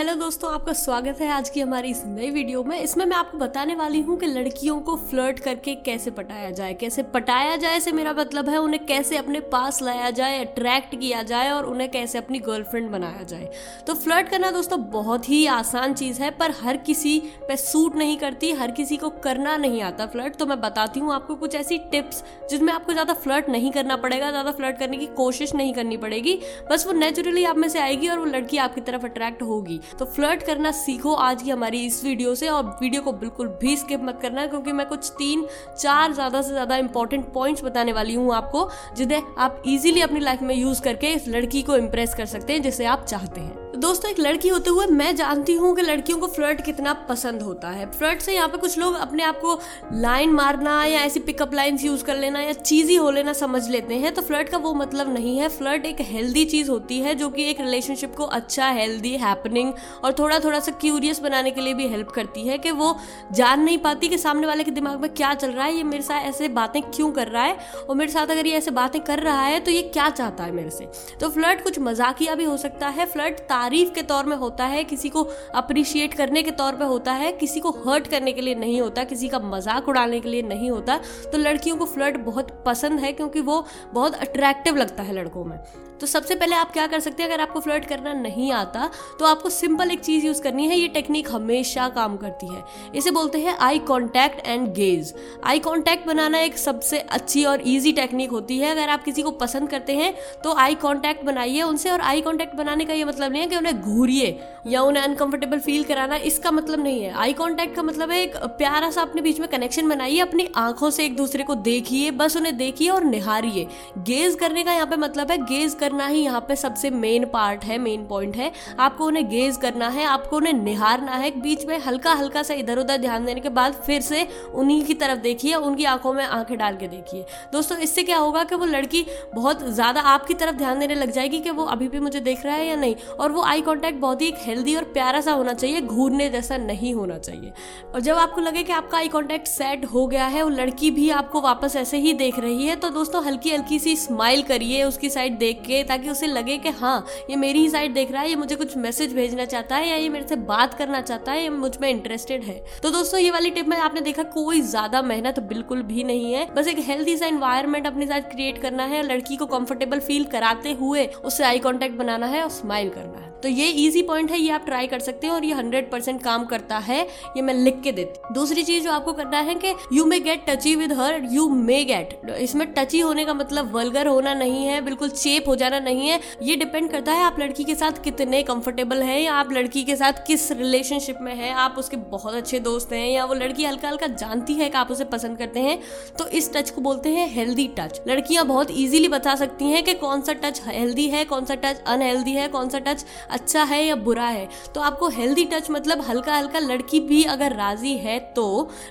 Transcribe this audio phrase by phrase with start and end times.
[0.00, 3.38] Hello दोस्तों, आपका स्वागत है आज की हमारी इस नई वीडियो में। इसमें मैं आपको
[3.38, 7.92] बताने वाली हूँ कि लड़कियों को फ्लर्ट करके कैसे पटाया जाए, कैसे पटाया जाए से
[7.92, 12.18] मेरा मतलब है उन्हें कैसे अपने पास लाया जाए अट्रैक्ट किया जाए और उन्हें कैसे
[12.18, 13.50] अपनी गर्लफ्रेंड बनाया जाए।
[13.86, 18.16] तो फ्लर्ट करना दोस्तों बहुत ही आसान चीज़ है, पर हर किसी पे सूट नहीं
[18.18, 21.78] करती, हर किसी को करना नहीं आता फ्लर्ट तो मैं बताती हूँ आपको कुछ ऐसी
[21.90, 25.96] टिप्स जिसमें आपको ज़्यादा फ्लर्ट नहीं करना पड़ेगा, ज़्यादा फ्लर्ट करने की कोशिश नहीं करनी
[25.98, 26.38] पड़ेगी।
[26.70, 30.04] बस वो नेचुरली आप में से आएगी और वो लड़की आपकी तरफ़ अट्रैक्ट होगी। तो
[30.06, 34.02] फ्लर्ट करना सीखो आज की हमारी इस वीडियो से और वीडियो को बिल्कुल भी स्किप
[34.02, 35.46] मत करना क्योंकि मैं कुछ तीन,
[35.78, 40.42] चार ज़्यादा से ज़्यादा इंपॉर्टेंट पॉइंट्स बताने वाली हूँ आपको, जिन्हें आप इजीली अपनी लाइफ
[40.42, 44.10] में यूज़ करके इस लड़की को इम्प्रेस कर सकते हैं, जिसे आप चाहते हैं। दोस्तों,
[44.10, 47.84] एक लड़की होते हुए मैं जानती हूँ कि लड़कियों को फ्लर्ट कितना पसंद होता है।
[47.90, 49.54] फ्लर्ट से यहाँ पे कुछ लोग अपने आप को
[49.92, 53.94] लाइन मारना या ऐसी पिकअप लाइन्स यूज़ कर लेना या चीज़ी हो लेना समझ लेते
[53.94, 57.28] हैं तो फ्लर्ट का वो मतलब नहीं है। फ्लर्ट एक हेल्दी चीज़ होती है जो
[57.30, 59.72] कि एक रिलेशनशिप को अच्छा हेल्दी हैपनिंग
[60.04, 62.94] और थोड़ा थोड़ा सा क्यूरियस बनाने के लिए भी हेल्प करती है कि वो
[63.32, 66.02] जान नहीं पाती कि सामने वाले के दिमाग में क्या चल रहा है, ये मेरे
[66.02, 67.56] साथ ऐसे बातें क्यों कर रहा है
[67.88, 70.52] और मेरे साथ अगर ये ऐसे बातें कर रहा है तो ये क्या चाहता है
[70.52, 70.90] मेरे से।
[71.20, 73.40] तो फ्लर्ट कुछ मजाकिया भी हो सकता है। फ्लर्ट
[73.70, 75.22] तारीफ़ के तौर में होता है, किसी को
[75.54, 79.04] अप्रिशिएट करने के तौर पे होता है, किसी को हर्ट करने के लिए नहीं होता,
[79.04, 80.96] किसी का मज़ाक उड़ाने के लिए नहीं होता।
[81.32, 85.58] तो लड़कियों को फ्लर्ट बहुत पसंद है, क्योंकि वो बहुत अट्रैक्टिव लगता है लड़कों में।
[86.00, 89.24] तो सबसे पहले आप क्या कर सकते हैं, अगर आपको फ्लर्ट करना नहीं आता तो
[89.26, 92.62] आपको सिंपल एक चीज़ यूज़ करनी है, ये टेक्निक हमेशा काम करती है।
[92.96, 97.92] इसे बोलते हैं eye contact and gaze eye contact बनाना एक सबसे अच्छी और ईजी
[97.92, 101.90] टेक्निक होती है। अगर आप किसी को पसंद करते हैं तो आई कॉन्टैक्ट बनाइए उनसे,
[101.90, 105.58] और आई कॉन्टैक्ट बनाने का ये मतलब नहीं है कि उन्हें घूरिए या उन्हें अनकंफर्टेबल
[105.60, 109.22] फील कराना, इसका मतलब नहीं है। आई कॉन्टैक्ट का मतलब है एक प्यारा सा अपने
[109.22, 113.04] बीच में कनेक्शन बनाइए, अपनी आँखों से एक दूसरे को देखिए, बस उन्हें देखिए और
[113.04, 113.66] निहारिए।
[114.00, 117.64] गेज करने का यहाँ पे मतलब है गेज करना ही यहाँ पे सबसे मेन पार्ट
[117.64, 121.78] है मेन पॉइंट है। आपको उन्हें गेज करना है, आपको उन्हें निहारना है, बीच में
[121.80, 125.54] हल्का हल्का सा इधर उधर ध्यान देने के बाद फिर से उन्हीं की तरफ़ देखिए,
[125.54, 129.64] उनकी आँखों में आँखें डाल के देखिए। दोस्तों, इससे क्या होगा कि वो लड़की बहुत
[129.64, 132.66] ज़्यादा आपकी तरफ़ ध्यान देने लग जाएगी कि वो अभी भी मुझे देख रहा है
[132.66, 135.80] या नहीं, और वो आई कॉन्टैक्ट बहुत ही एक हेल्दी और प्यारा सा होना चाहिए,
[135.80, 137.52] घूरने जैसा नहीं होना चाहिए।
[137.94, 141.08] और जब आपको लगे कि आपका आई कॉन्टैक्ट सेट हो गया है वो लड़की भी
[141.12, 145.10] आपको वापस ऐसे ही देख रही है तो दोस्तों हल्की हल्की सी स्माइल करिए उसकी
[145.10, 148.28] साइड देख के, ताकि उसे लगे कि हाँ ये मेरी ही साइड देख रहा है,
[148.28, 151.44] ये मुझे कुछ मैसेज भेजना चाहता है, या ये मेरे से बात करना चाहता है,
[151.44, 155.38] या मुझमें इंटरेस्टेड है। तो दोस्तों, ये वाली टिप में आपने देखा कोई ज़्यादा मेहनत
[155.48, 159.36] बिल्कुल भी नहीं है। बस एक हेल्थी सा इन्वायरमेंट अपने साथ क्रिएट करना है लड़की
[159.36, 163.48] को कंफर्टेबल फील कराते हुए उससे आई कॉन्टेक्ट बनाना है और स्माइल करना है। तो
[163.48, 166.44] ये इजी पॉइंट है, ये आप ट्राई कर सकते हैं और ये हंड्रेड परसेंट काम
[166.46, 167.00] करता है,
[167.36, 170.44] ये मैं लिख के देती दूसरी चीज़ जो आपको करना है कि you may get
[170.48, 174.80] touchy with her you may get इसमें टची होने का मतलब वल्गर होना नहीं है,
[174.80, 178.42] बिल्कुल चेप हो जाना नहीं है। ये डिपेंड करता है आप लड़की के साथ कितने
[178.44, 182.60] कंफर्टेबल हैं, या आप लड़की के साथ किस रिलेशनशिप में है, आप उसके बहुत अच्छे
[182.60, 185.78] दोस्त हैं, या वो लड़की हल्का हल्का जानती है कि आप उसे पसंद करते हैं
[186.18, 189.94] तो इस टच को बोलते हैं हेल्दी टच लड़कियाँ बहुत इजीली बता सकती हैं कि
[189.96, 193.82] कौन सा टच हेल्दी है, कौन सा टच अनहेल्दी है, कौन सा टच अच्छा है
[193.84, 194.48] या बुरा है?
[194.74, 198.46] तो आपको हेल्दी टच मतलब हल्का हल्का लड़की भी अगर राज़ी है तो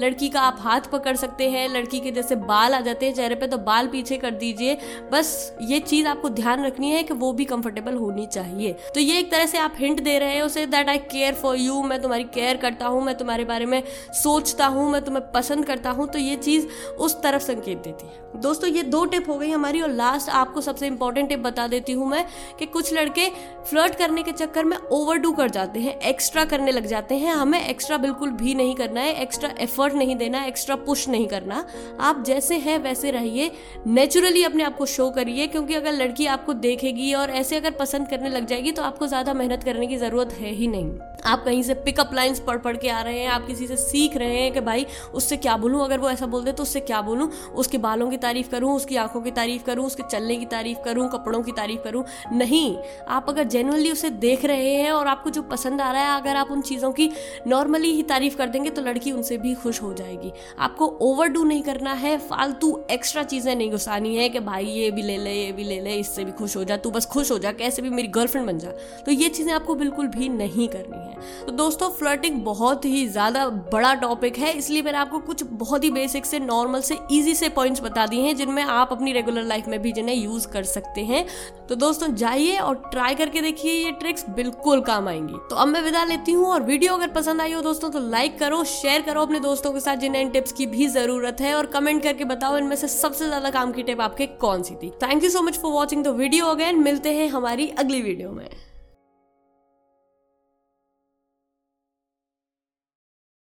[0.00, 3.34] लड़की का आप हाथ पकड़ सकते हैं, लड़की के जैसे बाल आ जाते हैं चेहरे
[3.34, 4.76] पे तो बाल पीछे कर दीजिए।
[5.12, 9.18] बस ये चीज़ आपको ध्यान रखनी है कि वो भी कंफर्टेबल होनी चाहिए। तो ये
[9.18, 12.00] एक तरह से आप हिंट दे रहे हैं उसे that I care for you मैं
[12.02, 13.82] तुम्हारी केयर करता हूँ, मैं तुम्हारे बारे में
[14.14, 16.66] सोचता हूँ, मैं तुम्हें पसंद करता हूँ। तो ये चीज़
[16.98, 20.60] उस तरफ़ संकेत देती है। दोस्तों, ये दो टिप हो गई हमारी और लास्ट आपको
[20.60, 22.24] सबसे इंपॉर्टेंट टिप बता देती हूँ मैं
[22.58, 23.28] कि कुछ लड़के
[23.62, 27.34] फ्लर्ट करने करने के चक्कर में ओवरडू कर जाते हैं एक्स्ट्रा करने लग जाते हैं।
[27.34, 31.64] हमें एक्स्ट्रा बिल्कुल भी नहीं करना है एक्स्ट्रा एफर्ट नहीं देना एक्स्ट्रा पुश नहीं करना।
[32.00, 33.50] आप जैसे हैं, वैसे रहिए।
[33.88, 38.08] नेचुरली अपने आप को शो करिए, क्योंकि अगर लड़की आपको देखेगी और ऐसे अगर पसंद
[38.08, 40.90] करने लग जाएगी तो आपको ज़्यादा मेहनत करने की ज़रूरत है ही नहीं।
[41.24, 44.16] आप कहीं से पिकअप लाइन्स पढ़ पढ़ के आ रहे हैं, आप किसी से सीख
[44.16, 45.84] रहे हैं कि भाई, उससे क्या बोलूँ?
[45.84, 47.30] अगर वो ऐसा बोल दे तो उससे क्या बोलूँ?
[47.54, 51.08] उसके बालों की तारीफ़ करूँ, उसकी आँखों की तारीफ़ करूँ, उसके चलने की तारीफ़ करूँ,
[51.10, 52.04] कपड़ों की तारीफ़ करूँ?
[52.32, 52.76] नहीं।
[53.08, 56.36] आप अगर जेनुअनली उसे देख रहे हैं और आपको जो पसंद आ रहा है, अगर
[56.36, 57.10] आप उन चीज़ों की
[57.46, 61.62] नॉर्मली ही तारीफ़ कर देंगे तो लड़की उनसे भी खुश हो जाएगी। आपको ओवरडू नहीं
[61.62, 65.52] करना है, फालतू एक्स्ट्रा चीज़ें नहीं घुसानी है कि भाई ये भी ले ले, ये
[65.52, 67.90] भी ले ले, इससे भी खुश हो जा, तू बस खुश हो जा, कैसे भी
[67.90, 68.70] मेरी गर्लफ्रेंड बन जा।
[69.06, 73.46] तो ये चीज़ें आपको बिल्कुल भी नहीं करनी है। तो दोस्तों फ्लर्टिंग बहुत ही ज़्यादा
[73.72, 77.48] बड़ा टॉपिक है, इसलिए मैंने आपको कुछ बहुत ही बेसिक से नॉर्मल से ईजी से
[77.50, 81.00] पॉइंट्स बता दिए हैं, जिनमें आप अपनी रेगुलर लाइफ में भी जिन्हें यूज़ कर सकते
[81.02, 81.24] हैं।
[81.68, 85.82] तो दोस्तों, जाइए और ट्राई करके देखिए ये ट्रिक्स बिल्कुल काम आएँगी। तो अब मैं
[85.82, 89.22] विदा लेती हूँ और वीडियो अगर पसंद आई हो दोस्तों तो लाइक करो शेयर करो
[89.22, 92.56] अपने दोस्तों के साथ जिन्हें इन टिप्स की भी ज़रूरत है और कमेंट करके बताओ
[92.58, 95.58] इनमें से सबसे ज़्यादा काम की टिप आपके कौन सी थी। Thank you so much
[95.58, 98.48] for watching the video again मिलते हैं हमारी अगली वीडियो में।